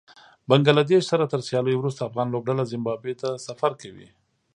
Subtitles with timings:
[0.49, 4.07] بنګله دېش سره تر سياليو وروسته افغان لوبډله زېمبابوې ته سفر کوي